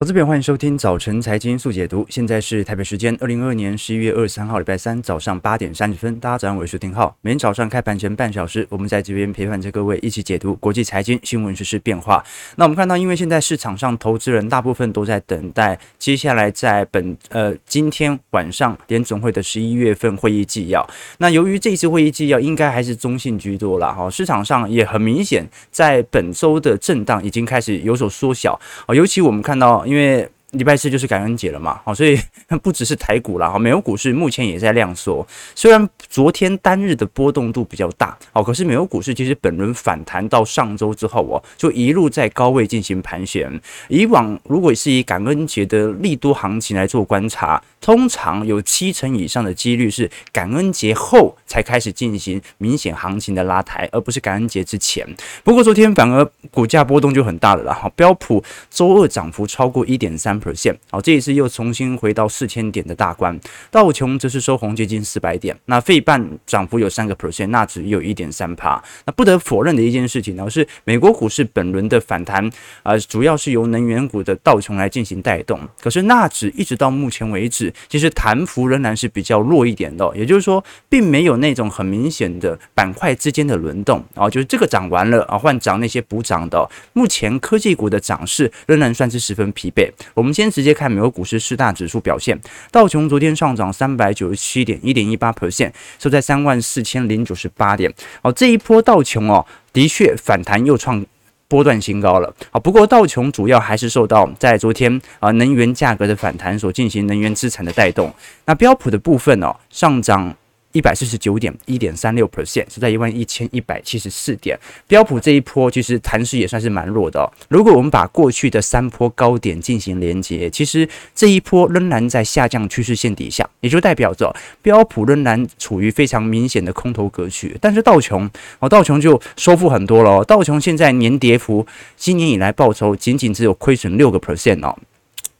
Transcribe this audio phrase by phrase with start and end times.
[0.00, 2.04] 投资朋友，欢迎收听早晨财经速解读。
[2.10, 6.18] 现在是台北时间二零二二年十一月二十三号，礼拜三早上八点三十分。
[6.18, 7.16] 大家早上好，我是丁浩。
[7.20, 12.22] 每天早上开盘前半小时，我们在这边陪伴着各位一起解读国际财经新闻、时事变化。
[12.56, 20.84] 那我们看到，因为现在市场上投资人大部分都在等待接下来在本呃今天晚上联总会的十一月份会议纪要。
[21.18, 29.83] 那由于这一次会议纪要应该还是中性居多了哈，市场上也很明显在本周的震荡已经开始有所缩小啊，尤其我们看到。
[29.86, 32.16] 因为礼拜四就是感恩节了嘛，好，所以
[32.62, 35.26] 不只是台股啦，哈，美国股市目前也在量缩。
[35.54, 43.60] 虽然昨天单日的波动度比较大，哦，可是美国股市其实本轮反弹到上周之后哦，就一路在高位进行盘旋。
[43.88, 55.06] 以往如果是以感恩节的利多行情来做观察，通常有七成以上的几率是感恩节后才开始进行明显行情的拉抬，而不是感恩节之前。
[55.42, 60.74] 不过昨天反而股价波动就很大了啦，哈，标普周二涨幅超过一点三 percent，。
[60.90, 63.38] 好，这一次又重新回到四千点的大关，
[63.70, 68.82] 道琼则是收红接近四百点，那费半涨幅有三个 percent，纳指有一点三趴。
[69.04, 72.46] 那不得否认的一件事情呢，是美国股市本轮的反弹
[72.82, 75.60] 啊、呃，主要是由能源股的道琼来进行带动。
[75.82, 86.68] 可是纳指一直到目前为止，其实弹幅仍然是比较弱一点的，也就是说，并没有那种很明显的板块之间的轮动啊，就是这个涨完了啊，换涨那些补涨的。
[86.92, 89.90] 目前科技股的涨势仍然算是十分疲惫。
[90.14, 92.38] 我们先直接看美国股市四大指数表现，
[92.70, 97.92] 道琼昨天上涨三百九十七点，一点一八 percent，收在三万四千零九十八点。
[98.22, 101.04] 哦，这一波道琼哦，的确反弹又创
[101.48, 102.32] 波段新高了。
[102.50, 108.12] 啊，不过道琼主要还是受到在昨天啊能源价格的反弹所进行能源资产的带动。
[108.44, 110.34] 那标普的部分哦，上涨。
[110.74, 114.58] 一百四十九点一点三六 percent 是在一万一千一百七十四点。
[114.88, 117.32] 标普这一波其实弹势也算是蛮弱的。
[117.48, 127.56] 如果我们把过去的三波高点进行连接，其实这一波仍然在下降趋势线底下，也就代表着标普仍然处于非常明显的空头格局。
[127.60, 130.24] 但是道琼哦，道琼就收复很多了哦。
[130.24, 131.64] 道琼现在年跌幅，
[131.96, 134.76] 今年以来报酬仅仅只有亏损六个 percent 哦。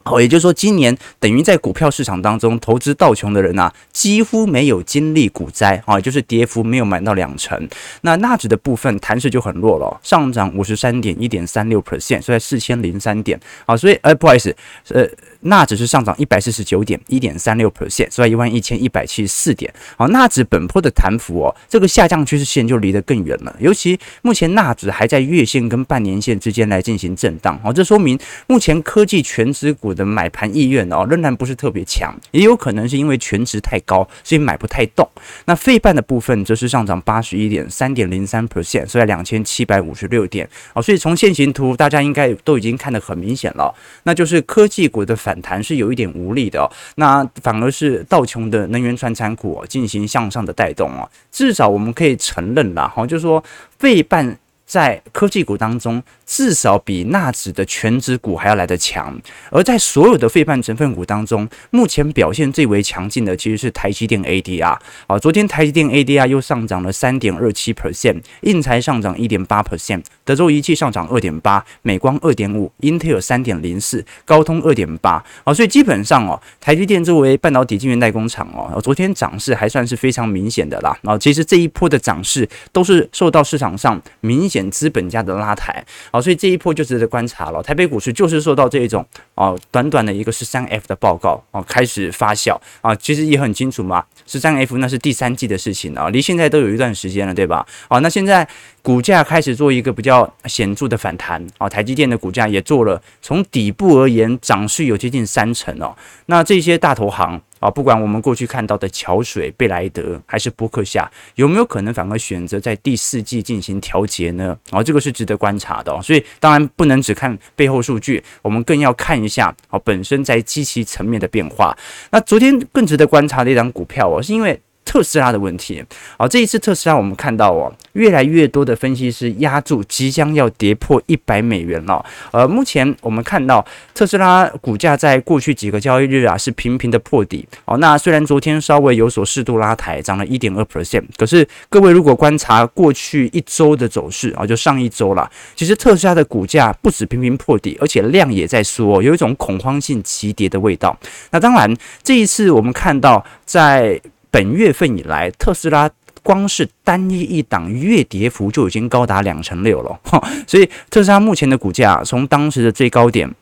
[0.05, 7.67] 哦，也就是说，今年等于在股票市场当中投资道琼的人啊，几乎没有经历股灾啊，就是跌幅没有满到两成。
[8.01, 13.39] 那纳指的部分弹势就很弱了，上涨五十三点一点三六 percent，所以在四千零三点。
[13.65, 14.55] 好，所以呃，不好意思，
[14.89, 15.07] 呃。
[15.47, 19.71] 纳指是上涨一百四十九点一点三六 percent，收在一万一千一百七十四点。
[19.95, 23.55] 好，纳指本波的弹幅哦，这个下降趋势线就离得更远了。
[23.59, 28.17] 尤其目前纳指还在月线跟半年线之间来进行震荡，好，这说明
[28.47, 35.07] 目前科技全指股的买盘意愿哦，仍然不是特别强，也有可能是因为权值太高，所以买不太动。
[35.45, 40.49] 那费半的部分则是上涨八十一点三点零三 percent，在两千七百五十六点。
[40.73, 43.73] 哦，所以从线形图大家应该都已经看得很明显了，
[44.03, 45.33] 那就是科技股的反。
[45.45, 53.43] 弹是有一点无力的，那反而是道琼的能源传产股，进行向上的带动哦，至少我们可以承认啦，哈，就是说
[53.77, 54.35] 费半。
[54.65, 59.15] 在科技股当中，至少比纳指的全指股还要来得强。
[59.51, 64.77] 而在所有的费半成分股当中，目前表现最为强劲的其实是台积电 ADR。
[65.07, 75.23] 啊，昨天台积电 ADR 又上涨了三点二七 percent，应材上涨一点八 percent，德州仪器上涨二点八，美光二点五，Intel 三点零四，高通二点八。
[75.43, 80.97] 啊，所以基本上哦，台积电作为半导体晶圆代工厂哦，昨天涨势还算是非常明显的啦。
[81.03, 87.61] 啊，其实这一波的涨势都是受到市场上明显资本家的拉抬，好，所以这一波就值得观察了。
[87.61, 89.05] 台北股市就是受到这一种
[89.35, 97.65] 哦，短短的一个十三 F 的报告哦，开始发酵啊，其实也很清楚嘛，十三 F 那是第三季的事情啊，离现在都有一段时间了，对吧？
[97.89, 98.47] 好，那现在
[98.81, 105.95] 股价开始做一个比较显著的反弹啊，台积电的股价也做了，从底部而言涨势有接近三成哦，
[106.27, 107.41] 那这些大投行。
[107.59, 114.57] 啊，不管我们过去看到的桥水、贝莱德还是波克夏，有没有可能反而选择在第四季进行调节呢？
[114.71, 116.01] 啊，这个是值得观察的。
[116.01, 121.75] 所以当然不能只看背后数据，我们更要看一下啊本身在机器层面的变化。
[122.11, 124.59] 那昨天更值得观察的一张股票哦，是因为。
[124.85, 125.83] 特斯拉的问题，
[126.17, 132.05] 好，这一次特斯拉我们看到哦，越来越多的分析师押注即将要跌破一百美元了。
[132.31, 137.45] 呃，目前我们看到特斯拉股价在过去几个交易日啊是频频的破底。
[137.65, 150.95] 哦，那虽然昨天稍微有所适度拉抬，涨了一点二 percent，可是各位如果观察过去一周的走势啊，就上一周了，其实特斯拉的股价不止频频破底，而且量也在缩，有一种恐慌性急跌的味道。
[151.31, 153.99] 那当然，这一次我们看到在
[154.35, 155.89] 本月份以来，特斯拉
[156.21, 159.97] 光是单一一档月跌幅就已经高达两成六了，
[160.45, 163.33] 所以特斯拉目前的股价从当时的最高点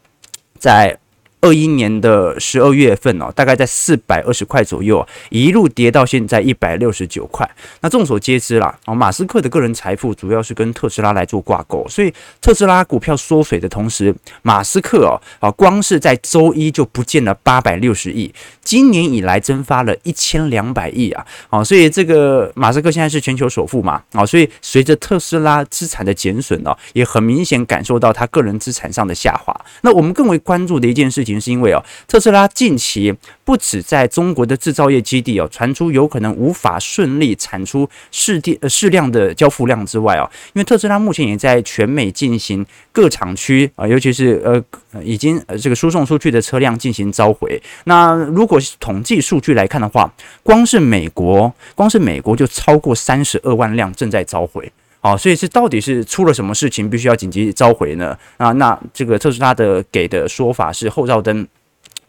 [0.60, 0.96] 在
[1.44, 7.48] 二一年的十二月份哦，大概在四百二十块左右，一路跌到现在一百六十九块。
[7.82, 29.54] 那众所皆知啦，哦，马斯克的个人财富主要是跟特斯拉来做挂钩，所以特斯拉股票缩水的同时，马斯克哦，啊，光是在周一就不见了八百六十亿，今年以来蒸发了一千两百亿啊，啊，所以这个马斯克现在是全球首富嘛，啊，所以随着特斯拉资产的减损哦，也很明显感受到他个人资产上的下滑。
[29.82, 31.33] 那我们更为关注的一件事情。
[31.40, 33.14] 是因为哦，特斯拉近期
[33.44, 47.62] 不止在中国的制造业基地哦传出有可能无法顺利产出适电适量的交付量之外哦，因为特斯拉目前也在全美进行各厂区啊，尤其是呃已经呃这个输送出去的车辆进行召回。
[47.86, 50.12] 那如果统计数据来看的话，
[50.44, 54.72] 光是美国，光是美国就超过三十二万辆正在召回。
[55.04, 58.18] 哦，所以是到底是出了什么事情，必须要紧急召回呢？
[58.38, 61.46] 啊，那这个特斯拉的给的说法是后照灯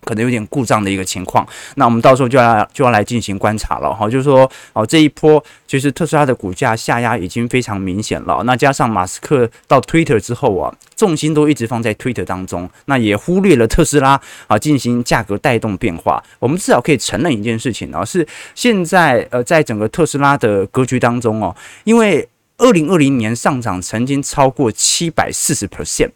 [0.04, 1.44] 可能有点故障的一个情况。
[1.74, 3.92] 那我们到时候就要就要来进行观察了。
[3.92, 8.42] 哈，就是说，哦，这一波其实特斯拉的股价下压已经非常明显了。
[8.44, 16.22] 那加上马斯克到 Twitter 之后啊，重心都一直放在 Twitter 当中，那也忽略了特斯拉啊进行价格带动变化。
[16.38, 18.24] 我们至少可以承认一件事情啊，是
[18.54, 26.10] 现在呃在整个特斯拉的格局当中哦，因为二零二零年上涨曾经超过七百四十 percent，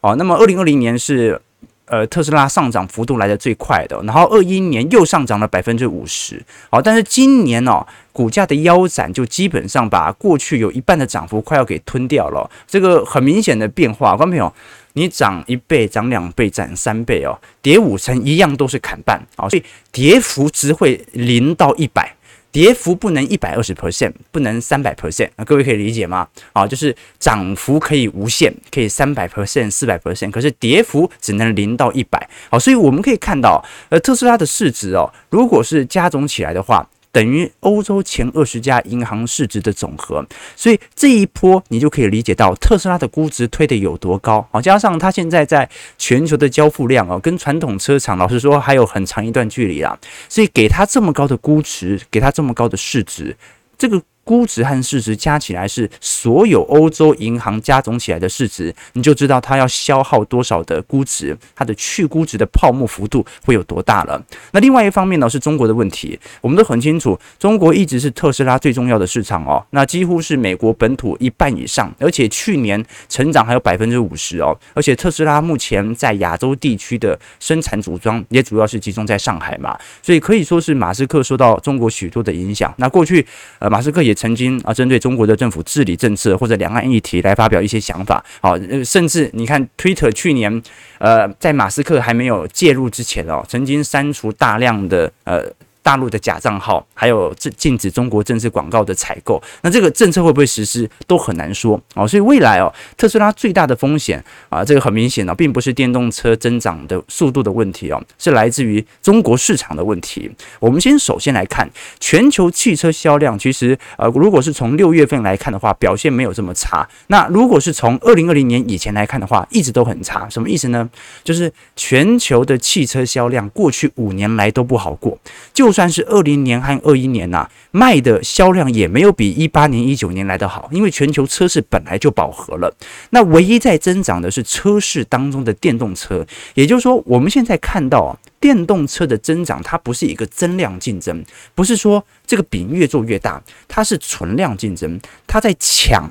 [0.00, 1.40] 哦，那么二零二零年是
[1.86, 14.52] 呃特斯拉上涨幅度来的最快的，然后二一年又上涨了百分之五十，好，但是今年哦股价的腰斩就基本上把过去有一半的涨幅快要给吞掉了，这个很明显的变化，观众朋友，
[14.94, 19.62] 你涨一倍、涨两倍、涨三倍哦，跌五成一样都是砍半，好，所以
[19.92, 22.16] 跌幅只会零到一百。
[22.54, 26.28] 跌幅不能一百二十 percent，不能三百 percent，各位可以理解吗？
[26.52, 32.30] 啊，就是涨幅可以无限，可以三百 percent、四百 percent，可是跌幅只能零到一百。
[32.48, 36.88] 好，所以我们可以看到，呃，特斯拉的市值哦，如果是加总起来的话。
[37.14, 40.26] 等于欧洲前二十家银行市值的总和，
[40.56, 44.60] 所以这一波你就可以理解到特斯拉的估值推得有多高啊！
[44.60, 49.96] 加上它现在在全球的交付量啊，跟传统车厂老实说还有很长一段距离啦，
[50.28, 53.36] 所以给它这么高的估值，给它这么高的市值，
[53.78, 54.02] 这个。
[54.24, 64.20] 估值和市值加起来是所有欧洲银行加总起来的市值，你就知道它要消耗多少的估值，它的去估值的泡沫幅度会有多大了。
[64.52, 82.72] 那另外一方面呢，是中国的问题，我们都很清楚，中国一直是特斯拉最重要的市场哦，那几乎是美国本土一半以上，而且去年成长还有百分之五十哦，而且特斯拉目前在亚洲地区的生产组装也主要是集中在上海嘛，所以可以说是马斯克受到中国许多的影响。
[82.78, 83.26] 那过去
[83.58, 84.13] 呃，马斯克也。
[84.14, 90.62] 曾经啊，针对中国的政府治理政策或者两岸议题来发表一些想法，好，甚至你看，Twitter 去年，
[90.98, 95.44] 呃，在马斯克还没有介入之前哦，曾经删除大量的呃。
[95.84, 102.08] 大陆的假账号，还有禁禁止中国政治广告的采购，那这个政策会不会实施都很难说哦。
[102.08, 110.30] 所以未来哦，特斯拉最大的风险啊，这个很明显哦，并不是电动车增长的速度的问题哦，是来自于中国市场的问题。
[110.58, 111.70] 我们先首先来看
[112.00, 116.88] 全球汽车销量，其实呃，如果是从六月份来看的话，表现没有这么差。
[117.08, 120.26] 那如果是从二零二零年以前来看的话，一直都很差。
[120.30, 120.88] 什么意思呢？
[121.22, 125.18] 就是全球的汽车销量过去五年来都不好过，
[125.52, 125.73] 就。
[125.74, 132.74] 算是二零年和二一年呐、卖的销量也没有比一八年、一九年来得好，因为全球车市本来就饱和了。
[133.10, 146.08] 那唯一在增长的是车市当中的电动车，也就是说，我们现在看到啊，电动车的增长，它不是一个增量竞争，不是说这个饼越做越大，它是存量竞争，它在抢。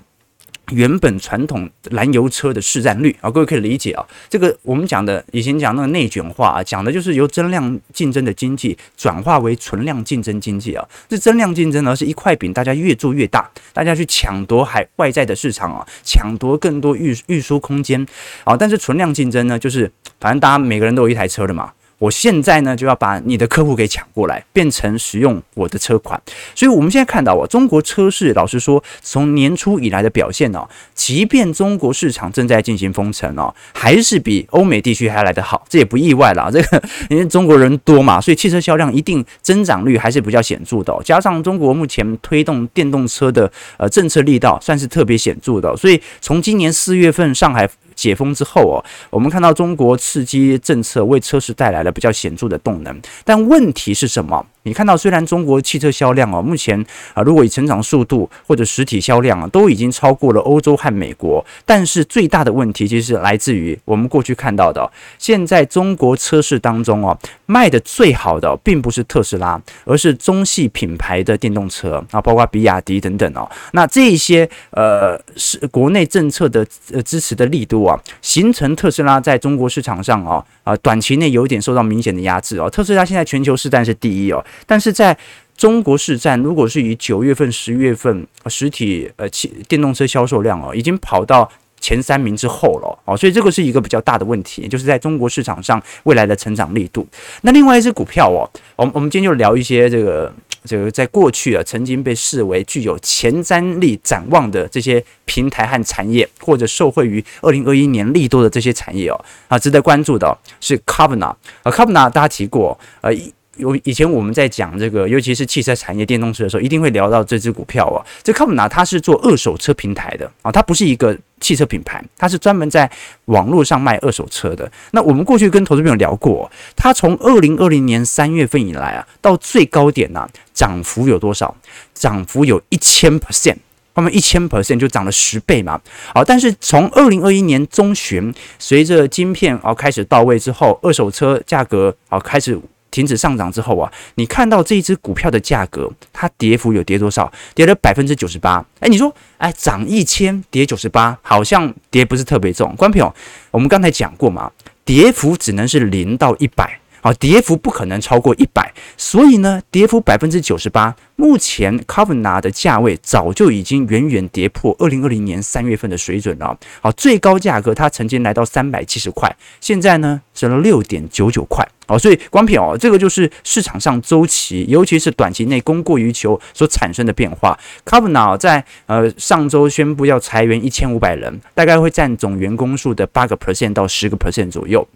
[0.72, 10.88] 原本传统燃油车的市占率啊，各位可以理解啊，这个我们讲的以前讲那个内卷化啊，讲的就是由增量竞争的经济转化为存量竞争经济啊。
[11.10, 18.06] 这增量竞争呢，是一块饼，大家越做越大，大家去抢夺海外在的市场啊，抢夺更多运运输空间
[18.46, 18.56] 啊。
[18.56, 21.74] 但是存量竞争呢，就是反正大家每个人都有一台车的嘛。
[22.04, 26.22] 我现在呢就要把你的客户给抢过来，变成使用我的车款。
[26.54, 35.66] 所以我们现在看到啊，中国车市老实说，从年初以来的表现哦，即便中国市场正在进行封城哦，还是比欧美地区还来得好。
[35.70, 40.94] 这也不意外啦，这个 因为中国人多嘛，所以汽车销量一定增长率还是比较显著的。
[41.06, 47.70] 加上中国目前推动电动车的呃政策力道算是特别显著的，所以从今年四月份上海。
[47.96, 54.46] 解封之后哦，我们看到中国刺激政策为车市带来了比较显著的动能，但问题是什么？
[54.64, 73.50] 你看到虽然中国汽车销量啊，目前啊，如果以成长速度或者实体销量啊，都已经超过了欧洲和美国，但是最大的问题其实是来自于我们过去看到的，现在中国车市当中哦，卖的最好的并不是特斯拉，而是中系品牌的电动车啊，包括比亚迪等等哦。
[73.74, 82.70] 那这些呃是国内政策的呃支持的力度啊，形成特斯拉在中国市场上啊啊短期内有一点受到明显的压制哦。
[82.70, 85.18] 特斯拉现在全球市占是第一哦，但是在
[85.56, 91.50] 中国市占，如果是以九月份、十月份实体呃汽电动车销售量哦，已经跑到。
[91.84, 97.06] 前三名之后了哦，所以这个是一个比较大的问题，就是在中国市场上未来的成长力度。
[97.42, 100.34] 那另外一只股票哦，我们我们今天就聊一些这个
[100.64, 113.34] 这个在过去啊曾经被视为具有前瞻力展望的这些平台和产业，或者受惠于二零二一年利多的这些产业哦啊，值得关注的是 Carbona 啊，Carbona 大家提过呃一。
[113.58, 118.02] 有以前我们在讲这个，尤其是汽车产业电动车的时候，一定会聊到这支股票啊。
[118.24, 122.90] 这 Kavna 它是做二手车平台的啊，它不是一个汽车品牌，它是专门在
[123.26, 124.72] 网络上卖二手车的。
[124.92, 131.56] 那我们过去跟投资朋友聊过，它从二零二零年三月份以来啊，到最高点呢，涨幅有多少？
[131.94, 133.58] 涨幅有一千 percent，
[133.94, 135.80] 他们一千 percent 就涨了十倍嘛。
[136.14, 142.60] 好，但是从二零二一年中旬，随着晶片啊开始到位之后，二手车价格啊开始。
[142.94, 147.34] 停止上涨之后啊，你看到这一只股票的价格，它跌幅有跌多少？
[147.56, 148.64] 跌了百分之九十八。
[148.80, 152.76] 哎，你说，哎，涨一千，跌九十八，好像跌不是特别重。
[152.78, 153.12] 关平，
[153.50, 154.52] 我们刚才讲过嘛，
[154.86, 156.80] 跌幅只能是零到一百。
[157.04, 160.96] 好，跌幅不可能超过一百，所以呢，跌幅百分之九十八。
[161.18, 166.58] 目前 Kavna 的价位早就已经远远跌破二零二零年三月份的水准了。
[166.80, 171.68] 好，最高价格它曾经来到三百七十块，现在呢只了六点九九块。
[171.88, 177.60] 好，所以光片哦，这个就是市场上周期，尤其是短期内供过于求所产生的变化。
[177.86, 184.88] Kavna 在呃上周宣布要裁员一千五百人，大概会占总员工数的八个 percent 到十个 percent 左右。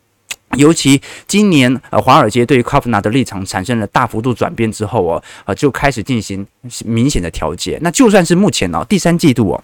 [0.55, 6.45] 尤其今年，呃，华尔街对于 Kavna 的立场产生了大幅度转变之后哦，呃，就开始进行
[6.85, 7.77] 明显的调节。
[7.81, 9.63] 那就算是目前哦，第三季度哦。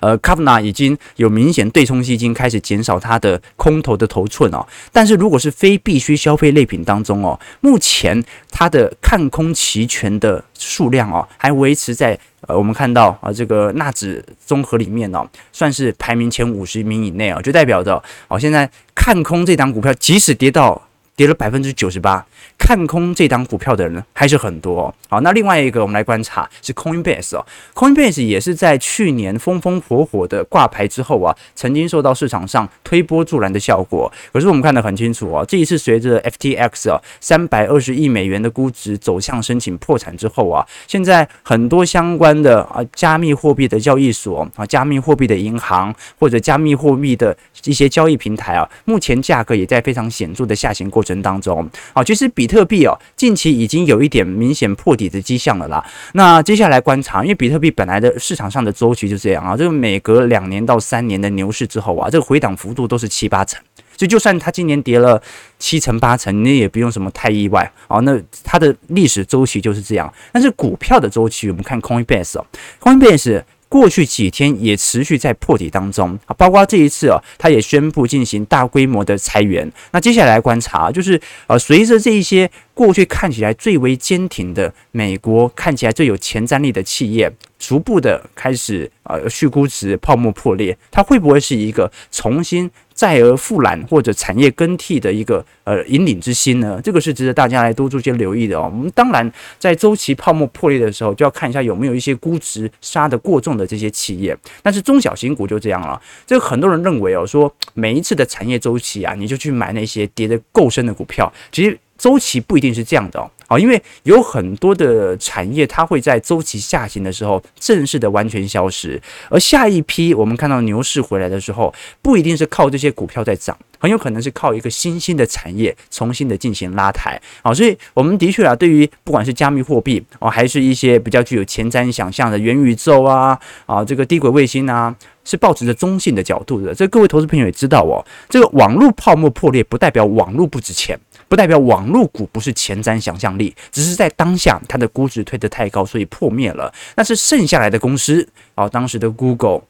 [0.00, 20.80] 呃，Kavna 已经有明显对冲基金开始减少它的空头的头寸哦，但是如果是非必需消费类品当中哦，目前它的看空期权的数量哦，还维持在呃，我们看到啊，这个纳指综合里面呢，算是排名前五十名以内啊，就代表着哦，现在看空这档股票，即使跌到。
[21.14, 22.24] 跌了百分之九十八，
[22.58, 24.94] 看空这档股票的人呢还是很多哦。
[25.08, 34.10] 好，那另外一个我们来观察是 Coinbase 哦，Coinbase 也是在去年风风火火的挂牌之后啊，曾经受到市场上推波助澜的效果。
[34.32, 55.84] 可是我们看得很清楚哦，这一次随着 FTX 啊三百二十亿美元的估值走向申请破产之后啊，现在很多相关的啊加密货币的交易所啊、加密货币的银行或者加密货币的一些交易平台啊，目前价格也在非常显著的下行过过程当中，好，其实比特币哦，近期已经有一点明显破底的迹象了啦。
[56.12, 63.60] 那接下来观察，因为比特币本来的市场上的周期就这样啊，这个每隔两年到三年的牛市之后啊，这个回档幅度都是七八成，
[63.96, 65.20] 所以就算它今年跌了
[65.58, 67.98] 七成八成，你也不用什么太意外啊。
[68.00, 70.12] 那它的历史周期就是这样。
[70.30, 72.46] 但是股票的周期，我们看 Coinbase 哦
[72.80, 73.42] ，Coinbase。
[73.72, 79.72] 过去几天也持续在破底当中啊，包括这一次啊，他也宣布进行大规模的裁员。
[79.92, 92.70] 那接下来观察就是呃，随着这一些过去看起来最为坚挺的美国看起来最有前瞻力的企业，逐步的开始呃去估值、泡沫破裂，它会不会是一个重新？
[93.02, 98.70] 再而复燃或者产业更替的一个呃引领之星呢，这个是值得大家来多做些留意的哦。
[98.72, 99.28] 我们当然
[99.58, 104.38] 在周期泡沫破裂的时候，就要看一下有没有一些估值杀得过重的这些企业。
[104.62, 106.00] 但是中小型股就这样了。
[106.24, 113.30] 这个很多人认为哦，说每一次的产业周期啊，你就去买那些跌得够深的股票，其实周期不一定是这样的哦。
[113.46, 127.20] 啊，因为有很多的产业，它会在周期下行的时候正式的完全消失，而下一批我们看到牛市回来的时候，不一定是靠这些股票在涨，很有可能是靠一个新兴的产业重新的进行拉抬。
[127.42, 136.74] 啊，所以我们的确啊，对于不管是加密货币啊，还是一些比较具有前瞻想象的元宇宙啊，啊，这个低轨卫星啊，是抱持着中性的角度的。
[136.74, 140.98] 这各位投资朋友也知道哦，这个网络泡沫破裂不代表网络不值钱。
[141.32, 146.70] 不代表网络股不是前瞻想象力，只是在当下它的估值推得太高，所以破灭了。
[146.94, 149.62] 那是剩下来的公司啊，当时的 Google、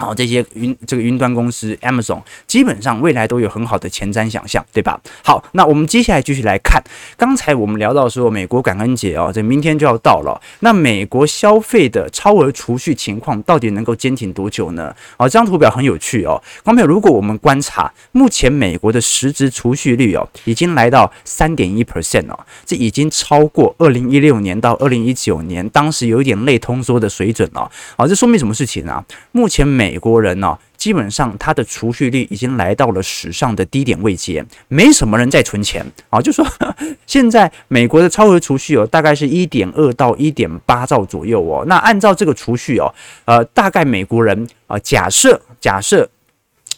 [0.00, 4.98] 好，这些云这个云端公司 Amazon 基本上未来都有很好的前瞻想象，对吧？
[5.22, 6.82] 好，那我们接下来继续来看，
[7.18, 14.94] 刚才我们聊到说美国感恩节哦，这明天就要到了，那美国消费的超额储蓄情况到底能够坚挺多久呢？
[15.18, 27.70] 哦，这张图表很有趣哦，观众朋友，如果我们观察目前美国的实质储蓄率哦，已经来到三点一 percent 哦，这已经超过二零一六年到二零一九年当时有一点类通缩的水准了。
[27.98, 29.04] 好，这说明什么事情呢？
[29.32, 36.20] 目前美美国人呢、基本上他的储蓄率已经来到了史上的低点位阶，没什么人在存钱啊。
[36.20, 36.46] 就说
[37.08, 41.64] 现在美国的超额储蓄哦，大概是一点二到一点八兆左右哦。
[41.66, 42.86] 那按照这个储蓄哦，
[43.24, 46.08] 呃，大概美国人啊，假设假设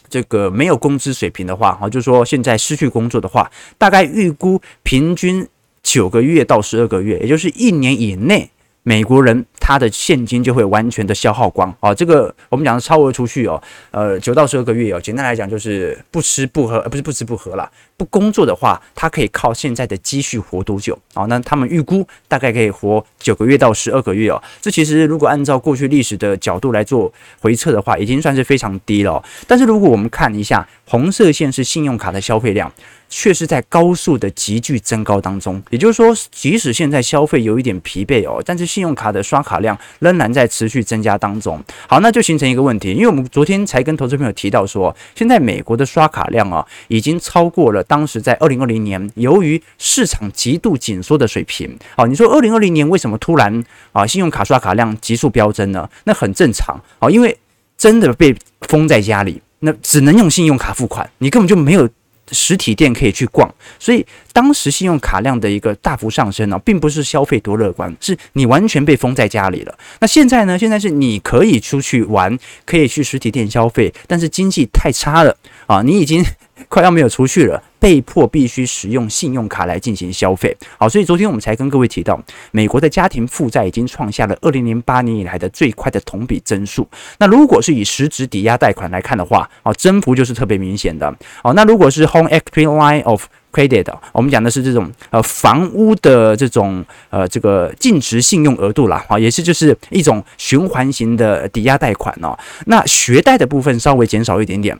[0.09, 5.47] 这个没有工资水平的话，啊，就说现在失去工作的话，大概预估平均
[5.83, 8.49] 九个月到十二个月，也就是一年以内。
[8.83, 13.61] 美国人他的现金就会完全的消耗光啊，这个我们讲的超额储蓄哦，
[13.91, 21.23] 呃，九到十二个月哦，简单来讲就是不吃不喝，呃，不是不吃不喝啦，不工作的话，他可以靠现在的积蓄活多久啊？
[21.29, 29.23] 那他们预估大概可以活九个月到十二个月哦，这其实如果按照过去历史的角度来做回测的话，已经算是非常低了。
[29.47, 32.69] 但是如果我们看一下红色线是信用卡的消费量。
[33.15, 41.63] 却是在高速的急剧增高当中，也就是说，即使现在消费有一点疲惫哦，但是信用卡的刷卡量仍然在持续增加当中。
[41.87, 51.77] 好，那就形成一个问题，因为我们昨天才跟投资朋友提到说，现在美国的刷卡量啊，已经超过了当时在二零二零年由于市场极度紧缩的水平。
[51.95, 55.87] 好，你说二零二零年为什么突然啊信用卡刷卡量急速飙增呢？
[56.05, 57.37] 那很正常啊，因为
[57.77, 61.87] 真的被封在家里，那只能用信用卡付款，你根本就没有。
[62.31, 69.77] 实体店可以去逛，所以当时信用卡量的一个大幅上升呢，并不是消费多乐观，是你完全被封在家里了。
[69.99, 70.57] 那现在呢？
[70.57, 75.35] 现在是你可以出去玩，可以去实体店消费，但是经济太差了
[75.67, 76.23] 啊，你已经。
[76.69, 80.55] 快要没有储蓄了，被迫必须使用信用卡来进行消费。
[80.77, 82.19] 好，所以昨天我们才跟各位提到，
[82.51, 86.87] 美国的家庭负债已经创下了二零零八年以来的最快的同比增速。
[87.17, 91.13] 那如果是以实质抵押贷款来看的话，哦，增幅就是特别明显的。
[91.43, 102.37] 哦，那如果是 Home Equity Line of Credit，我们讲的是这种呃房屋的这种呃这个净值信用额度啦，啊，也是就是一种循环型的抵押贷款哦。
[102.65, 104.77] 那学贷的部分稍微减少一点点。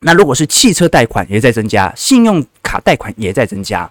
[0.00, 3.90] 那如果是汽车贷款也在增加，信用卡贷款也在增加。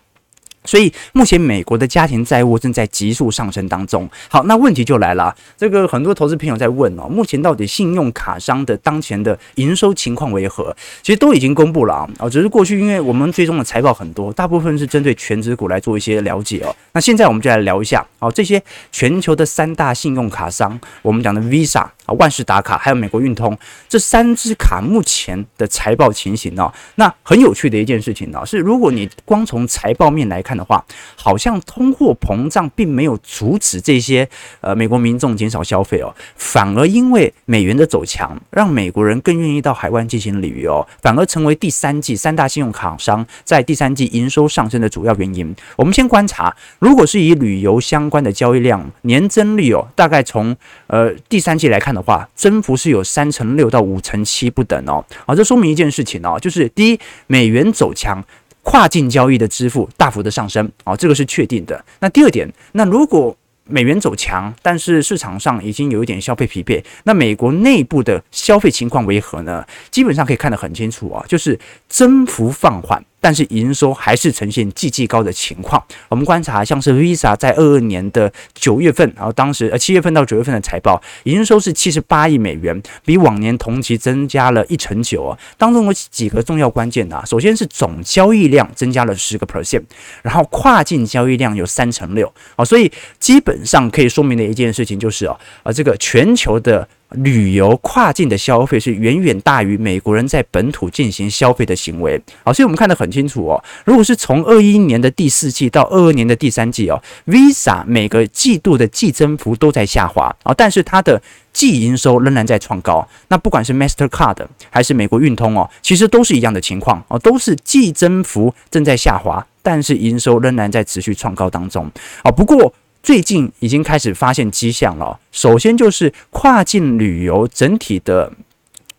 [0.63, 4.09] 所以目前美国的家庭债务正在急速上升当中。
[4.27, 10.75] 好，那问题就来了，这个很多投资朋友在问哦，目前到底信用卡商的当前的营收情况为何？
[11.01, 16.75] 其实都已经公布了啊，只是过去因为我们追踪的财报很多，大部分是针对全职股来做一些了解哦。
[16.91, 26.73] 那现在我们就来聊一下哦，这些全球的三大信用卡商，我们讲的 Visa 啊、万事达卡还有美国运通这三支卡目前的财报情形哦。
[26.95, 30.57] 那很有趣的一件事情呢，是如果你光从财报面来看。
[30.57, 30.83] 的话，
[31.15, 34.27] 好像通货膨胀并没有阻止这些
[34.59, 45.55] 呃美国民众减少消费哦，反而因为美元的走强，让美国人更愿意到海外进行旅游，反而成为第三季三大信用卡商在第三季营收上升的主要原因。
[45.75, 55.03] 我们先观察，如果是以旅游相关的交易量年增率哦，大概从呃第三季来看的话，增幅是有三成六到五成七不等哦。
[55.25, 58.23] 好，这说明一件事情哦，就是第一，美元走强。
[58.69, 61.81] 跨境交易的支付大幅的上升，啊，这个是确定的。
[62.01, 63.33] 那第二点，那如果
[63.63, 69.65] 美元走强，但是市场上已经有一点消费疲惫，那美国内部的消费情况为何呢？
[69.89, 71.57] 基本上可以看得很清楚啊，就是
[71.87, 73.01] 增幅放缓。
[73.19, 75.83] 但是营收还是呈现季季高的情况。
[76.09, 85.37] 我们观察，像是 Visa 在二二年的九月份，然后当时呃七月份到九月份的财报，营收是七十八亿美元，比往年同期增加了一成九啊。
[85.57, 89.83] 当中有几个重要关键的啊，首先是总交易量增加了十个 percent，
[90.21, 96.87] 然后跨境交易量有三成六啊，所以基本上可以说明的一件事情就是啊，呃这个全球的。
[97.11, 103.63] 旅游跨境的消费是远远大于美国人在本土进行消费的行为，好，所以我们看得很清楚哦。
[103.85, 111.21] 如果是从二一年的第四季到二二年的第三季哦，Visa 每个季度的季增幅都在下滑啊，但是它的
[111.53, 113.07] 季营收仍然在创高。
[113.29, 121.89] 那不管是 Mastercard 还是美国运通哦，其实都是一样的情况哦，都是季增幅正在下滑，但是营收仍然在持续创高当中
[122.23, 122.29] 啊。
[122.29, 122.73] 不过，
[123.07, 125.17] 最近已经开始发现迹象了。
[125.31, 128.29] 首先就是跨境旅游整体的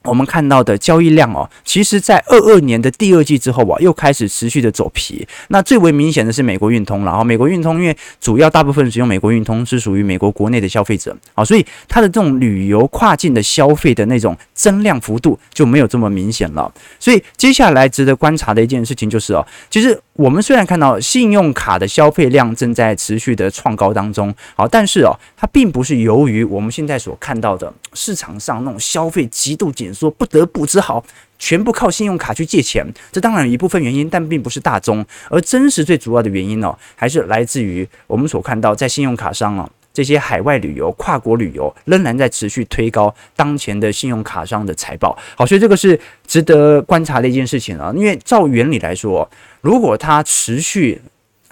[0.05, 5.27] 我们看到的交易量哦，其实在二二年的第二季之后啊，又开始持续的走皮。
[5.49, 16.73] 那最为明显的是美国运通，然后美国运通因为主要大部分使用美国运通是属于美国国内的消费者啊，所以它的这种旅游跨境的消费的那种增量幅度就没有这么明显了。
[17.01, 29.88] 所以接下来值得观察的一件事情就是哦，其实我们虽然看到信用卡的消费量正在持续的创高当中，好，但是哦，它并不是由于我们现在所看到的市场上那种消费极度紧。
[29.93, 31.05] 说不得不只好
[31.39, 35.05] 全部靠信用卡去借钱，这当然有一部分原因，但并不是大宗。
[35.31, 45.17] 而真实最主要的原因呢，还是来自于我们所看到在信用卡上啊，这些海外旅游、跨国旅游仍然在持续推高当前的信用卡商的财报。
[45.37, 47.93] 好，所以这个是值得观察的一件事情啊。
[47.97, 49.29] 因为照原理来说，
[49.61, 51.01] 如果它持续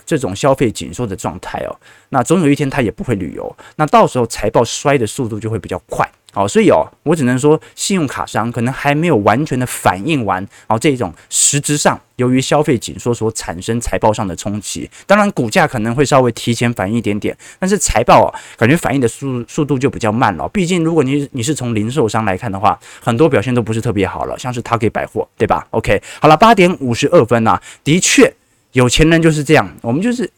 [0.05, 1.77] 这种消费紧缩的状态哦，
[2.11, 6.09] 那总有一天它也不会旅游，那到时候财报衰的速度就会比较快。
[6.37, 14.91] 好，所以哦，我只能说，信用卡商可能还没有完全的反应完，哦，这种实质上由于消费紧缩所产生财报上的冲击。
[15.07, 20.47] 当然，股价可能会稍微提前反应一点点，但是财报啊，感觉反应的速速度就比较慢了。
[20.51, 28.31] 毕竟，如果你你是从零售商来看的话，很多表现都不是特别好了，像是 Target 百货，对吧？OK，好了，八点五十二分啊，的确，
[28.73, 30.31] 有钱人就是这样，我们就是。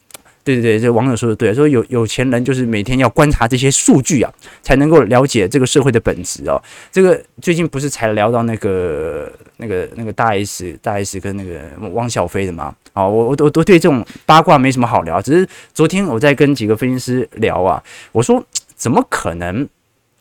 [0.49, 4.33] 对对对，这网友说的对，说有有钱人就是每天要观察这些数据啊，
[4.63, 6.63] 才能够了解这个社会的本质哦。
[6.91, 12.75] 这个最近不是才聊到那个那个那个大 S 大 S 跟那个汪小菲的吗？
[12.95, 17.83] 啊，我我我都对这种八卦没什么好聊，只是昨天我在跟几个分析师聊啊，
[18.13, 18.43] 我说
[18.75, 19.69] 怎么可能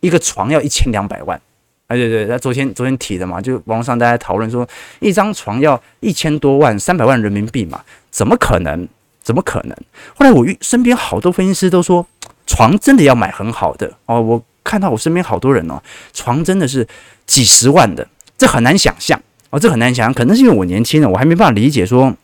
[0.02, 1.40] 一个床要一千两百万？
[1.88, 4.68] 哎对对，他昨天昨天提的嘛，就网上大家讨论说
[5.00, 8.86] 一张床要一千多万三百万人民币嘛，怎么可能？
[9.28, 9.78] 怎么可能？
[10.16, 12.08] 后来我遇身边好多分析师都说，
[12.46, 14.22] 床真的要买很好的哦。
[14.22, 16.88] 我看到我身边好多人哦，床真的是
[17.26, 20.13] 几十万的，这很难想象哦，这很难想象。
[20.13, 22.16] 可能是因为我年轻了，我还没办法理解说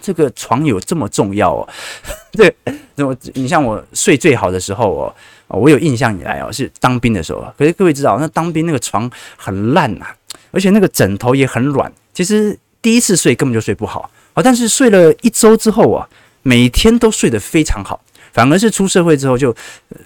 [0.00, 1.68] 这个床有这么重要哦。
[2.32, 2.52] 对，
[2.96, 5.14] 我你像我睡最好的时候
[5.46, 7.46] 哦，我有印象以来哦，是当兵的时候。
[7.56, 10.06] 可是各位知道，那当兵那个床很烂呐，
[10.50, 11.92] 而且那个枕头也很软。
[12.12, 16.08] 其实第一次睡根本就睡不好哦，但是睡了一周之后啊。
[16.44, 18.00] 每天都睡得非常好，
[18.32, 19.52] 反而是出社会之后就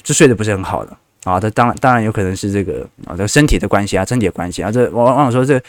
[0.02, 1.38] 就睡得不是很好的啊。
[1.38, 4.70] 这当然当然有可能是这个啊，这身体的关系啊，身体的关系啊。
[4.70, 5.60] 这往往说这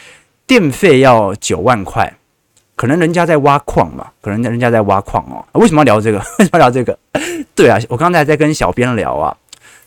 [0.46, 2.10] 电费要九万块，
[2.76, 5.44] 可能人家在挖矿嘛，可能人家在挖矿哦。
[5.60, 6.18] 为什么要聊这个？
[6.38, 6.96] 为什么要聊这个？
[7.56, 9.36] 对啊，我刚才在跟小编聊啊，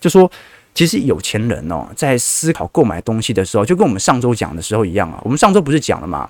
[0.02, 0.30] 就说
[0.74, 5.22] 其实有钱人哦，在思考购买东西的时候，就跟我们上周讲的时候一样啊。
[5.24, 6.30] 我们上周不是讲了吗？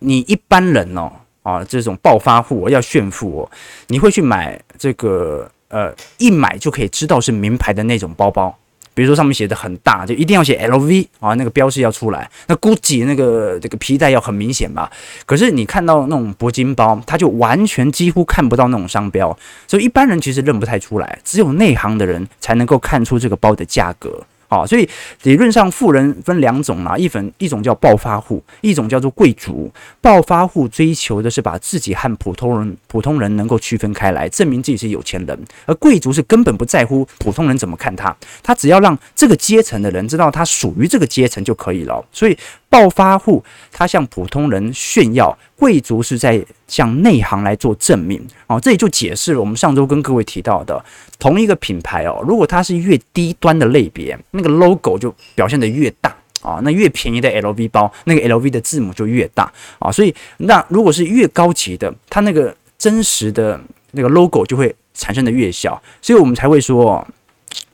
[0.00, 1.12] 你一般人哦。
[1.42, 3.50] 啊，这种暴发户要炫富哦，
[3.88, 8.54] 你会去买这个呃，一买就可以知道是名牌的那种包包，
[8.92, 12.28] 比如说上面写的很大，就一定要写 LV 啊，那个标识要出来。
[12.48, 14.90] 那 GUCCI 那个这个皮带要很明显吧？
[15.24, 24.22] 可是你看到那种铂金包，它就完全几乎看不到那种商标，所以一般人其实认不太出来，只有内行的人才能够看出这个包的价格。
[24.50, 24.86] 好，所以
[25.22, 29.72] 理论上富人分两种啊，一分一种叫暴发户，一种叫做贵族。
[30.00, 35.36] 暴发户追求的是把自己和普通人普通人能够区分开来，证明自己是有钱人；
[35.66, 42.04] 而贵族是根本不在乎普通人怎么看他，他只要让这个阶层的人知道他属于这个阶层就可以了。
[42.12, 42.36] 所以。
[42.70, 48.58] 暴发户他向普通人炫耀，贵族是在向内行来做证明哦。
[48.60, 50.82] 这也就解释了我们上周跟各位提到的
[51.18, 56.60] 同一个品牌哦，如果它是越低端的类别，那个 logo 就表现得越大啊。
[56.62, 59.90] 那越便宜的 LV 包，那个 LV 的字母就越大啊。
[59.90, 65.82] 所以那如果是越高级的，它那个真实的那个 logo 就会产生的越小。
[66.00, 67.04] 所以我们才会说。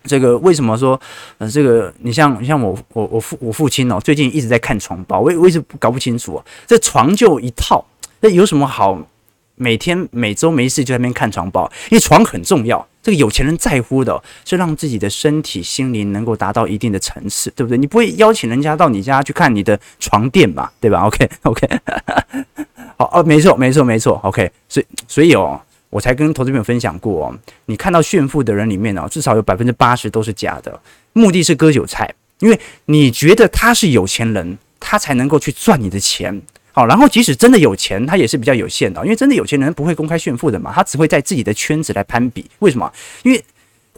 [0.05, 1.01] 这个为什么说，
[1.39, 7.85] 呃，这个你像你像我我我父我父亲哦，最近一直在看床包，我我一直搞不清楚，这床就一套，
[8.21, 8.97] 那有什么好
[9.57, 11.71] 每天每周没事就在那边看床包？
[11.91, 17.77] 因为床很重要，这个有钱人在乎的是让自己的身体心灵能够达到一定的层次，对不对？
[17.77, 21.69] 你不会邀请人家到你家去看你的床垫吧，对吧？OK OK，
[22.97, 25.61] 好哦，没错没错没错，OK，所以所以哦。
[25.97, 30.79] 我才跟投资朋友分享过哦，你看到炫富的人里面哦，至少有百分之八十都是假的，
[31.15, 36.39] 目的是割韭菜，因为你觉得他是有钱人，他才能够去赚你的钱。
[36.73, 42.45] 好，然后即使真的有钱，他也是比较有限的，因为真的有钱人不会公开炫富的嘛，他只会在自己的圈子来攀比。
[42.59, 42.93] 为什么？
[43.23, 43.43] 因为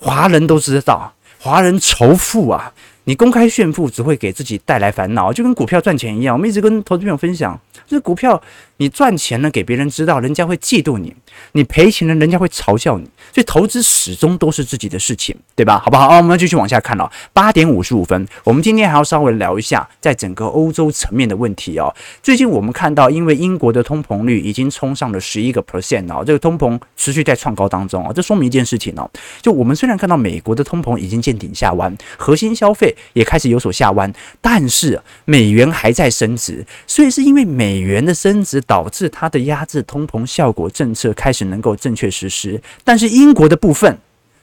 [0.01, 2.73] 华人都知道，华人仇富啊。
[3.03, 6.37] 你公开炫富只会给自己带来烦恼，就跟股票赚钱一样。
[6.37, 8.41] 我们一直跟投资朋友分享，这股票
[8.79, 11.11] 你赚钱呢，给别人知道，人家会嫉妒你；
[11.53, 13.05] 你赔钱了，人家会嘲笑你。
[13.33, 15.79] 所以投资始终都是自己的事情，对吧？
[15.79, 16.07] 好不好？
[16.07, 17.11] 啊，我们继续往下看哦。
[17.33, 21.93] 八点五十五分，我们今天还要稍微聊一下，在整个欧洲层面的问题哦。
[22.23, 28.13] 最近我们看到，因为英国的通膨率已经冲上了十一个 percent 哦，这个通膨持续在创高当中哦。
[28.15, 29.11] 这说明一件事情哦，
[29.43, 38.63] 就我们虽然看到美国的通膨已经见顶下弯，核心消费也开始有所下弯，但是美元还在升值，所以是因为美元的升值。
[38.69, 43.99] 导致它的压制通膨效果政策开始能够正确实施，但是英国的部分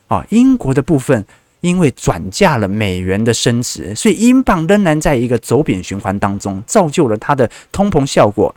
[0.08, 1.24] 啊，英国的部分
[1.62, 8.54] 因为转嫁了美元的升值，所以英镑仍然在一个走贬循环当中，造就了它的通膨效果。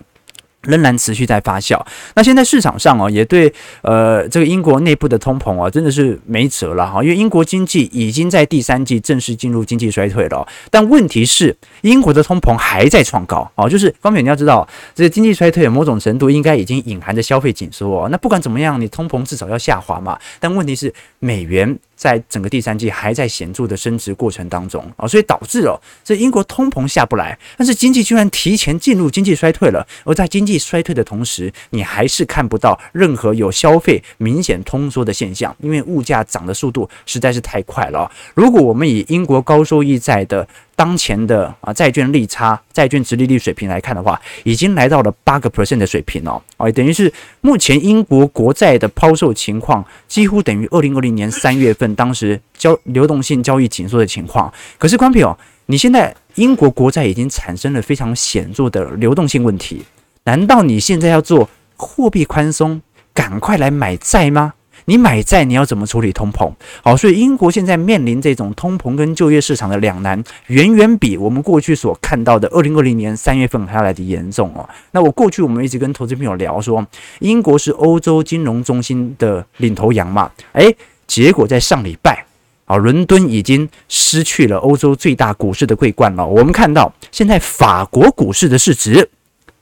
[0.62, 1.81] 仍然持续在发酵。
[2.14, 7.03] 那现在市场上哦，也对呃这个英国内部的通膨啊，真的是没辙了哈。
[7.03, 10.47] 因为英国经济已经在第三季正式进入经济衰退了。
[10.71, 13.68] 但问题是，英国的通膨还在创高哦。
[13.68, 18.09] 就是方面你要知道，这个经济衰退某种程度应该已经隐含着消费紧缩哦。
[18.11, 20.18] 那不管怎么样，你通膨至少要下滑嘛。
[20.40, 21.79] 但问题是，美元。
[21.98, 29.84] 在整个第三季还在显著的升值过程当中啊，所以导致了这英国通膨下不来，但是经济居然提前进入经济衰退了。
[30.04, 38.08] 而在经济衰退的同时，你还是看不到任何有消费明显通缩的现象，因为物价涨的速度实在是太快了。
[38.34, 40.46] 如果我们以英国高收益债的
[40.78, 54.54] 当前的啊债券利差、债券殖利率水平来看的话，已经来到了八个 percent 的水平哦，哦，等于是目前英国国债的抛售情况，几乎等于二零二零年三月份当时交流动性交易紧缩的情况。
[54.78, 55.36] 可是，关平哦，
[55.66, 59.84] 你现在英国国债已经产生了非常显著的流动性问题，
[60.22, 62.80] 难道你现在要做货币宽松，
[63.12, 64.54] 赶快来买债吗？
[64.88, 66.51] 你买债，你要怎么处理通膨？
[66.83, 74.66] 好，所以英国现在面临这种通膨跟就业市场的两难，远远比我们过去所看到的二零二零年三月份还要来得严重哦。
[74.92, 76.87] 那我过去我们一直跟投资朋友聊说，
[77.18, 80.74] 英国是欧洲金融中心的领头羊嘛，诶，
[81.07, 82.24] 结果在上礼拜
[82.64, 86.27] 啊，伦敦已经失去了欧洲最大股市的桂冠了。
[86.27, 89.11] 我们看到现在法国股市的市值。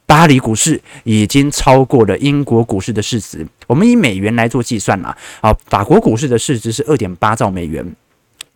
[0.06, 3.46] 巴黎股市已经超过了英国股市的市值。
[3.66, 7.84] 我们以美元来做计算啦，啊，法国股市的市值是二点八兆美元，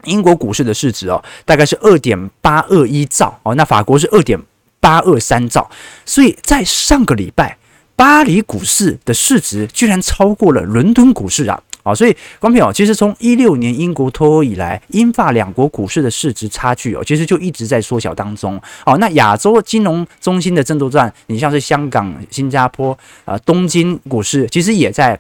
[0.05, 4.41] 英国股市的市值哦，大概是二点八二一兆哦，那法国是二点
[4.79, 5.69] 八二三兆，
[6.07, 7.59] 所以在上个礼拜，
[7.97, 11.61] 巴黎股市的市值居然超过了伦敦股市啊。
[11.83, 18.61] 好，所以观众朋友，其实从一六年英国脱欧以来，英法两国股市的市值差距哦，其实就一直在缩小当中。
[18.85, 25.19] 好，那亚洲金融中心的争夺战，你像是香港、新加坡啊、东京股市，其实也在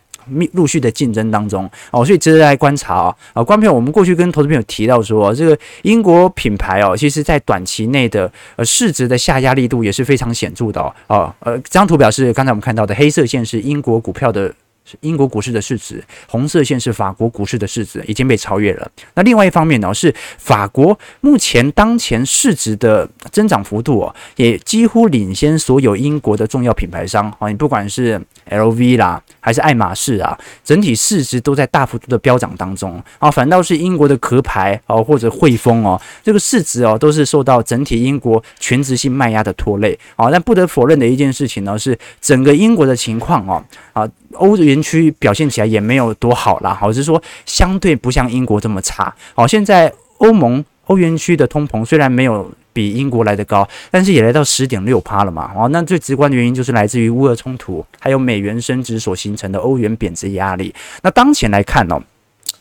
[0.53, 1.69] 陆续的竞争当中。
[1.91, 3.17] 哦，所以值得来观察啊。
[3.33, 10.95] 啊，观众，我们过去跟投资朋友提到说，这个英国品牌哦，其实在短期内的呃市值的下压力度也是非常显著的哦。
[11.07, 14.53] 哦，呃，这张图表示刚才我们看到的黑色线是英国股票的。
[15.01, 18.91] 英国股市的市值，红色线是法国股市的市值，已经被超越了。
[19.15, 28.21] 那另外一方面呢，是法国目前当前市值的增长幅度哦，也几乎领先所有英国的重要品牌商啊，你不管是
[28.51, 33.31] LV 啦，还是爱马仕啊，整体市值都在大幅度的飙涨当中啊。
[33.31, 40.31] 反倒是英国的壳牌哦，或者汇丰哦，这个市值哦，都是受到整体英国权值性卖压的拖累啊。
[40.31, 44.09] 但不得否认的一件事情呢，是整个英国的情况哦啊。
[44.35, 49.13] 欧元区表现起来也没有多好啦，好，是说相对不像英国这么差。
[49.35, 52.49] 好，现在欧盟欧元区的通膨虽然没有
[52.81, 55.51] 比英国来的高，但是也来到十点六趴了嘛。
[55.55, 60.75] 哦，那最直观的原因就是来自于乌俄冲突，还有美元升值所形成的欧元贬值压力。
[61.03, 62.01] 那当前来看哦，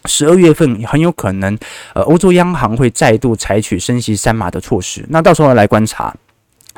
[0.04, 1.58] 十二月份很有可能，
[1.94, 5.06] 呃，欧洲央行会再度采取升息三码的措施。
[5.08, 6.14] 那到时候来观察。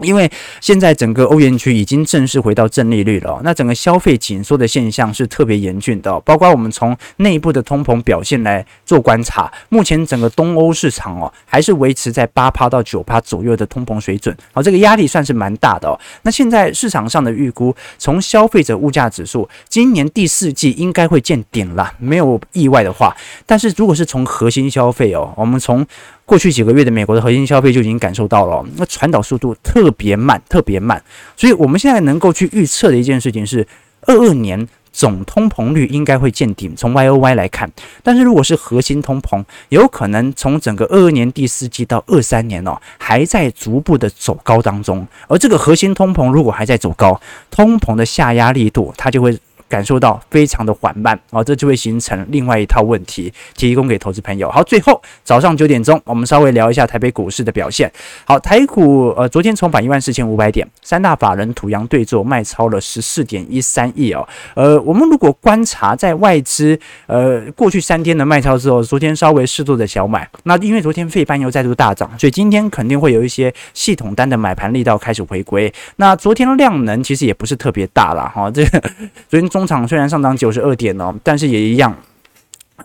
[0.04, 6.20] 因为现在整个欧元区已经正式回到正利率了，那整个消费紧缩的现象是特别严峻的。
[6.22, 16.00] 包括我们从内部的通膨表现来做观察，目前整个东欧市场哦，还是维持在八趴到九趴左右的通膨水准，好，这个压力算是蛮大的哦。
[16.24, 23.16] 那现在市场上的预估，从消费者物价指数，今年第四季应该会见顶了，没有意外的话。
[23.46, 25.86] 但是如果是从核心消费哦，我们从
[26.32, 31.04] 过去几个月的美国的核心消费就已经感受到了，那传导速度特别慢，特别慢。
[31.36, 33.68] 所以我们现在能够去预测的一件事情是，
[34.04, 36.74] 二二年总通膨率应该会见顶。
[36.74, 37.70] 从 Y O Y 来看，
[38.02, 45.06] 但是如果是核心通膨，有可能从整个二二年第四季到二三年哦，还在逐步的走高当中。
[45.28, 49.38] 而这个核心通膨如果还在走高，通膨的下压力度它就会。
[49.72, 54.52] 感受到非常的缓慢啊，这就会形成另外一套问题，提供给投资朋友。
[54.52, 57.90] 好，最后早上九点钟，我们稍微聊一下台北股市的表现。
[58.26, 64.28] 好，台股呃昨天重返一万四千五百点，三大法人土洋对做卖超了十四点一三亿哦。
[64.56, 75.72] 呃，我们如果观察在外资呃过去三天的卖超之后，昨天稍微适度的小买，那因为昨天费半又再度大涨，所以今天肯定会有一些系统单的买盘力道开始回归。
[75.96, 78.66] 那昨天量能其实也不是特别大了哈，这
[79.30, 81.96] 昨天中场虽然上涨九十二点哦，但是也一样，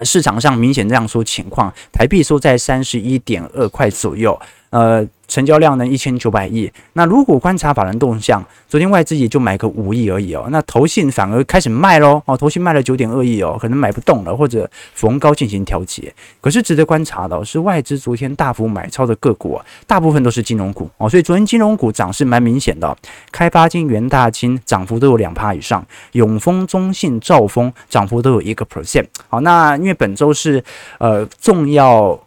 [0.03, 4.39] 市场上明显这样说情况，台币收在三十一点二块左右，
[4.71, 5.07] 呃。
[5.29, 16.13] 成交量呢一千九百亿，那如果观察法人动向，昨天外资也就买个五亿而已哦，那投信反而开始卖喽哦，投信卖了九点二亿哦，可能买不动了，或者逢高进行调节。
[16.41, 22.97] 可是值得观察的是，外资昨天大幅买超的个股，大部分都是金融股哦，所以昨天金融股涨势蛮明显的，
[23.33, 29.07] 开发金、元大金涨幅都有两趴以上，永丰、中信、兆丰涨幅都有一个 percent。
[29.29, 30.63] 好，那因为本周是
[30.99, 32.19] 呃重要。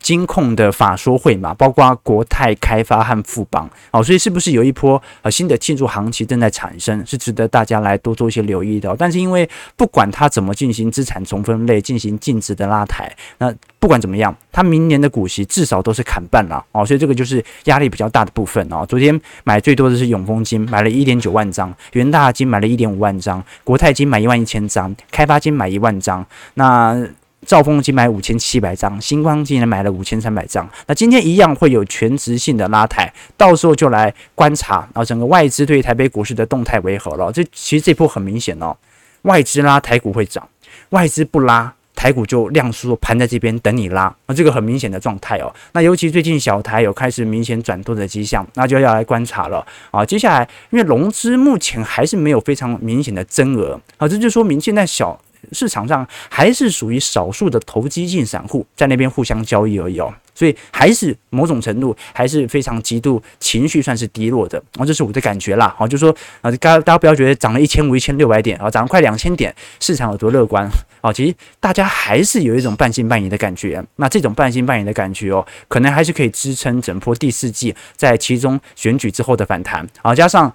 [0.00, 8.94] 金控的法说会嘛，包括国泰开发和富邦，哦，所以是不是有一波呃新的庆祝行情正在产生，是值得大家来多做一些留意的。
[8.98, 18.84] 但是因为不管它怎么进行资产重分类，进行净值的拉抬，那不管怎么样，它明年的股息至少都是砍半了哦，所以这个就是压力比较大的部分哦。
[18.86, 27.06] 昨天买最多的是永丰金，买了一点九万张，元大金买了一点五万张，国泰金买一万一千张，开发金买一万张，那。
[27.44, 30.68] 兆丰金买五千七百张，新光金呢买了五千三百张。
[30.86, 37.30] 那今天一样会有全值性的拉抬，到时候就来观察，啊整个外资对台北股市的动态为何了。
[37.30, 38.76] 这其实这波很明显哦，
[39.22, 40.48] 外资拉台股会涨，
[40.90, 45.54] 外资不拉台股就量缩盘在这边等你拉，那这个很明显的状态哦。
[45.72, 50.04] 那尤其最近小台有开始明显转多的迹象，那就要来观察了啊。
[50.04, 55.20] 接下来因为融资目前还是没有非常明显的增额啊，这就说明现在小。
[55.52, 65.74] 市场上还是属于少数的投机性散户在那边互相交易而已哦，所以还是某种程度还是非常极度情绪算是低落的哦，这是我的感觉啦。
[65.76, 70.68] 好，就说啊，大家大家不要觉得涨了一千五、一千六百点啊，涨了快两千点，市场有多乐观
[71.00, 71.12] 啊？
[71.12, 73.84] 其实大家还是有一种半信半疑的感觉。
[73.96, 80.52] 那这种半信半疑的感觉哦，可能还是可以支撑整波第四季在其中选举之后的反弹啊，加上。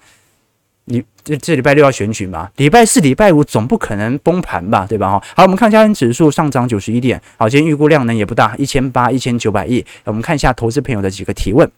[0.92, 2.50] 你这这礼拜六要选举嘛？
[2.56, 5.08] 礼拜四、礼拜五总不可能崩盘吧，对吧？
[5.12, 7.22] 哈，好，我们看加权指数上涨九十一点。
[7.38, 9.86] 好，今天预估量能也不大，一千八、一千九百亿。
[10.06, 11.72] 我们看一下投资朋友的几个提问。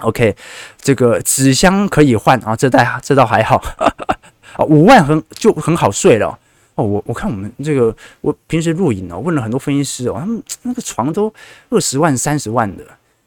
[0.00, 0.36] OK，
[0.78, 3.56] 这个纸箱可以换啊，这袋这倒还好。
[4.52, 6.38] 啊，五万很就很好睡了。
[6.74, 11.32] 哦，我我看我们这个，我平时录影哦，问了很多分析师哦，他们那个床都
[11.70, 12.84] 二十万、三十万的，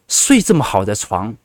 [0.08, 1.36] 睡这么好的床，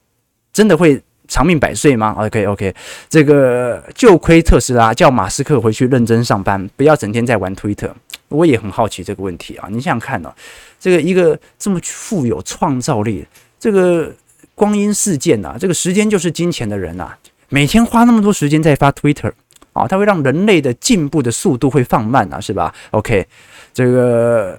[0.52, 1.02] 真的会？
[1.28, 2.74] 长命百岁吗？OK OK，
[3.08, 7.90] 这个就亏特斯拉叫马斯克回去认真上班，不要整天在玩 Twitter。
[8.28, 10.32] 我也很好奇这个问题啊，你想想看呢、
[10.80, 13.24] 这个一个这么富有创造力，
[13.60, 14.12] 这个
[14.56, 19.30] 光阴似箭呐，这个时间就是金钱的人呐、啊，每天花那么多时间在发 Twitter
[19.72, 23.24] 啊，它会让人类的进步的速度会放慢啊，是吧？OK，
[23.72, 24.58] 这个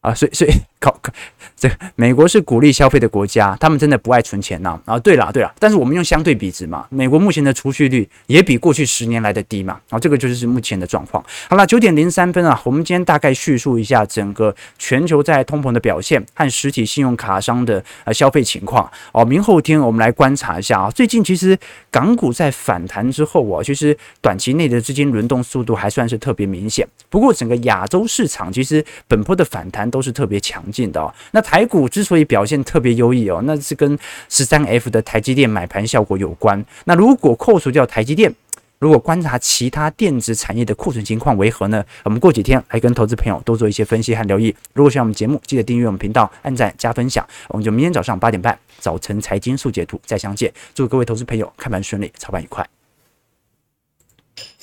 [0.00, 1.12] 啊，所以所以考考。
[1.56, 4.80] 这美国是鼓励消费的国家，他们真的不爱存钱呐。
[4.86, 9.78] 啊，对了对了，但是我们用相对比值嘛，美国目前的储蓄率也比过去十年来的低嘛。
[9.90, 11.22] 啊，这个就是目前的状况。
[11.50, 18.90] 好了，九点零三分啊，我们今天大概叙述一下整个全球在通膨的表现和实体信用卡商的呃消费情况。
[19.12, 20.90] 哦，明后天我们来观察一下啊。
[20.90, 21.58] 最近其实
[21.90, 26.88] 港股在反弹之后啊，其实短期内的资金轮动速度还算是特别明显。
[27.10, 31.12] 不过整个亚洲市场其实本波的反弹都是特别强劲的哦。
[31.32, 33.98] 那台股之所以表现特别优异哦，那是跟
[34.28, 36.64] 十三 F 的台积电买盘效果有关。
[36.84, 38.32] 那如果扣除掉台积电，
[38.78, 41.84] 如果观察其他电子产业的库存情况为何呢？
[42.02, 44.54] 我们过几天来跟投资朋友多做一些分析和留意。
[44.72, 47.26] 如果喜欢我们节目，记得订阅我们频道，按赞加分享。
[47.48, 50.50] 我们就明天早上八点半早晨财经速解读再相见。
[50.74, 52.79] 祝各位投资朋友开盘顺利，操盘愉快。